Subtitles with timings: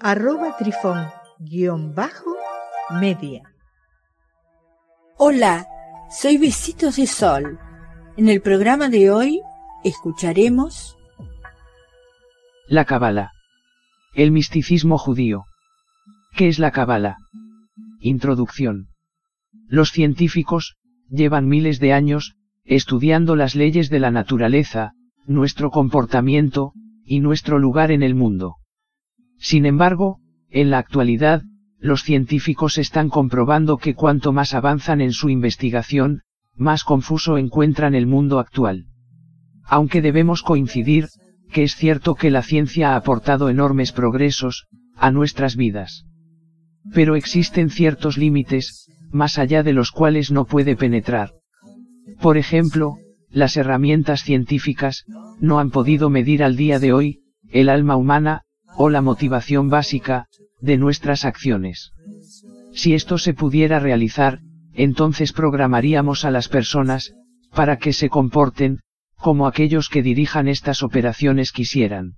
[0.00, 2.36] arroba trifón guion bajo
[3.00, 3.42] media.
[5.16, 5.66] Hola,
[6.10, 7.58] soy Besitos de Sol.
[8.16, 9.40] En el programa de hoy
[9.84, 10.96] escucharemos
[12.68, 13.32] La Cabala.
[14.14, 15.44] El misticismo judío.
[16.36, 17.16] ¿Qué es la Cabala?
[18.00, 18.88] Introducción.
[19.68, 20.76] Los científicos,
[21.08, 24.92] llevan miles de años, estudiando las leyes de la naturaleza,
[25.26, 26.72] nuestro comportamiento,
[27.04, 28.56] y nuestro lugar en el mundo.
[29.38, 30.20] Sin embargo,
[30.50, 31.42] en la actualidad,
[31.78, 36.22] los científicos están comprobando que cuanto más avanzan en su investigación,
[36.54, 38.86] más confuso encuentran el mundo actual.
[39.64, 41.08] Aunque debemos coincidir,
[41.52, 46.06] que es cierto que la ciencia ha aportado enormes progresos, a nuestras vidas.
[46.94, 51.32] Pero existen ciertos límites, más allá de los cuales no puede penetrar.
[52.20, 52.96] Por ejemplo,
[53.28, 55.04] las herramientas científicas,
[55.40, 57.20] no han podido medir al día de hoy,
[57.50, 58.45] el alma humana,
[58.76, 60.26] o la motivación básica,
[60.60, 61.92] de nuestras acciones.
[62.72, 64.40] Si esto se pudiera realizar,
[64.74, 67.14] entonces programaríamos a las personas,
[67.54, 68.80] para que se comporten,
[69.16, 72.16] como aquellos que dirijan estas operaciones quisieran.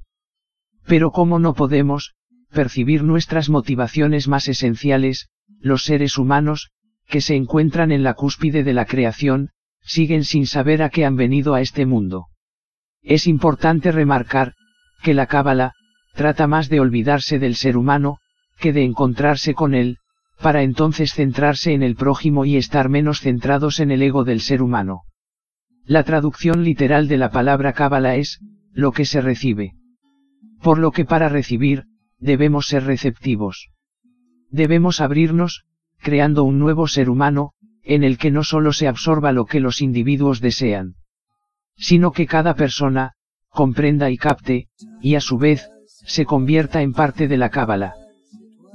[0.84, 2.14] Pero como no podemos,
[2.50, 5.28] percibir nuestras motivaciones más esenciales,
[5.60, 6.70] los seres humanos,
[7.06, 11.16] que se encuentran en la cúspide de la creación, siguen sin saber a qué han
[11.16, 12.26] venido a este mundo.
[13.02, 14.54] Es importante remarcar,
[15.02, 15.72] que la cábala,
[16.18, 18.18] trata más de olvidarse del ser humano,
[18.58, 19.98] que de encontrarse con él,
[20.42, 24.60] para entonces centrarse en el prójimo y estar menos centrados en el ego del ser
[24.60, 25.02] humano.
[25.84, 28.40] La traducción literal de la palabra cábala es,
[28.72, 29.74] lo que se recibe.
[30.60, 31.84] Por lo que para recibir,
[32.18, 33.70] debemos ser receptivos.
[34.50, 35.66] Debemos abrirnos,
[35.98, 37.52] creando un nuevo ser humano,
[37.84, 40.96] en el que no solo se absorba lo que los individuos desean,
[41.76, 43.12] sino que cada persona,
[43.48, 44.68] comprenda y capte,
[45.00, 45.70] y a su vez,
[46.08, 47.94] se convierta en parte de la cábala.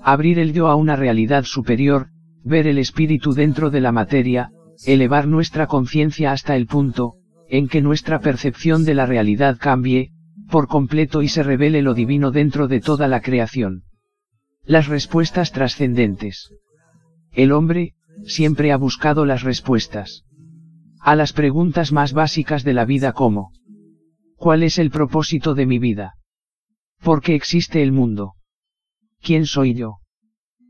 [0.03, 2.09] Abrir el yo a una realidad superior,
[2.43, 4.51] ver el espíritu dentro de la materia,
[4.85, 7.15] elevar nuestra conciencia hasta el punto,
[7.49, 10.11] en que nuestra percepción de la realidad cambie,
[10.51, 13.83] por completo y se revele lo divino dentro de toda la creación.
[14.63, 16.53] Las respuestas trascendentes.
[17.31, 17.95] El hombre,
[18.25, 20.23] siempre ha buscado las respuestas.
[20.99, 23.51] A las preguntas más básicas de la vida como
[24.35, 26.13] ¿Cuál es el propósito de mi vida?
[27.03, 28.33] ¿Por qué existe el mundo?
[29.21, 29.97] ¿Quién soy yo?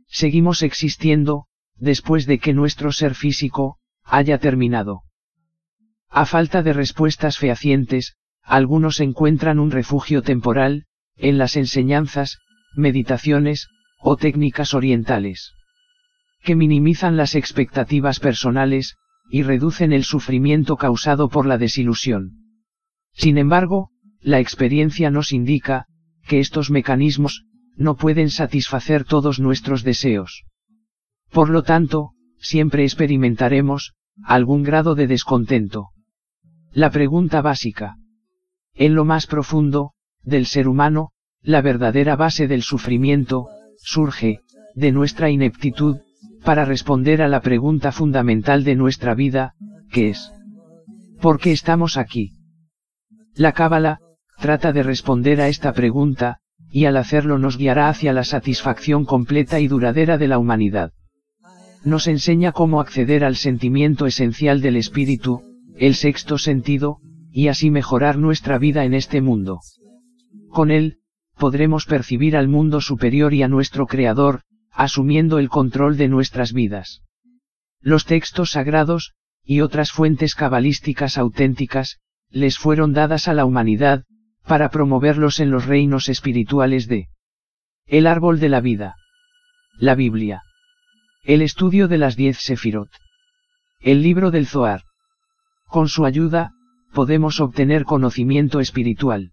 [0.08, 1.46] Seguimos existiendo,
[1.76, 5.04] después de que nuestro ser físico, haya terminado.
[6.10, 10.86] A falta de respuestas fehacientes, algunos encuentran un refugio temporal,
[11.16, 12.40] en las enseñanzas,
[12.76, 13.70] meditaciones,
[14.00, 15.54] o técnicas orientales
[16.44, 18.98] que minimizan las expectativas personales,
[19.30, 22.32] y reducen el sufrimiento causado por la desilusión.
[23.14, 25.88] Sin embargo, la experiencia nos indica,
[26.28, 27.46] que estos mecanismos,
[27.76, 30.44] no pueden satisfacer todos nuestros deseos.
[31.32, 35.90] Por lo tanto, siempre experimentaremos, algún grado de descontento.
[36.72, 37.98] La pregunta básica.
[38.74, 41.10] En lo más profundo, del ser humano,
[41.42, 43.48] la verdadera base del sufrimiento,
[43.78, 44.40] surge,
[44.76, 45.98] de nuestra ineptitud,
[46.44, 49.54] para responder a la pregunta fundamental de nuestra vida,
[49.92, 50.32] que es,
[51.22, 52.34] ¿por qué estamos aquí?
[53.36, 54.00] La Cábala,
[54.44, 59.62] trata de responder a esta pregunta, y al hacerlo nos guiará hacia la satisfacción completa
[59.62, 60.92] y duradera de la humanidad.
[61.86, 65.44] Nos enseña cómo acceder al sentimiento esencial del espíritu,
[65.78, 66.98] el sexto sentido,
[67.32, 69.62] y así mejorar nuestra vida en este mundo.
[70.50, 70.98] Con él,
[71.38, 74.42] podremos percibir al mundo superior y a nuestro Creador,
[74.72, 77.02] asumiendo el control de nuestras vidas.
[77.80, 84.04] Los textos sagrados, y otras fuentes cabalísticas auténticas, les fueron dadas a la humanidad,
[84.46, 87.10] para promoverlos en los reinos espirituales de
[87.86, 88.96] el árbol de la vida,
[89.78, 90.44] la Biblia,
[91.24, 92.90] el estudio de las diez Sefirot,
[93.80, 94.84] el libro del Zohar.
[95.68, 96.52] Con su ayuda,
[96.94, 99.32] podemos obtener conocimiento espiritual.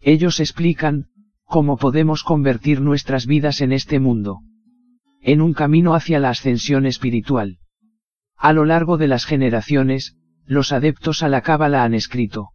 [0.00, 1.06] Ellos explican,
[1.44, 4.40] cómo podemos convertir nuestras vidas en este mundo
[5.22, 7.58] en un camino hacia la ascensión espiritual.
[8.36, 12.48] A lo largo de las generaciones, los adeptos a la Cábala han escrito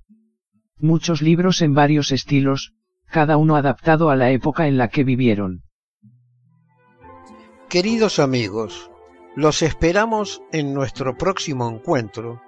[0.80, 2.74] muchos libros en varios estilos,
[3.06, 5.64] cada uno adaptado a la época en la que vivieron.
[7.70, 8.92] Queridos amigos,
[9.36, 12.42] los esperamos en nuestro próximo encuentro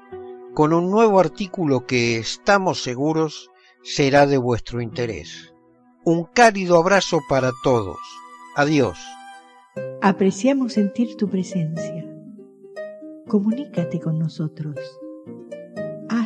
[0.53, 3.49] con un nuevo artículo que estamos seguros
[3.83, 5.53] será de vuestro interés.
[6.03, 7.97] Un cálido abrazo para todos.
[8.55, 8.97] Adiós.
[10.01, 12.05] Apreciamos sentir tu presencia.
[13.27, 14.75] Comunícate con nosotros.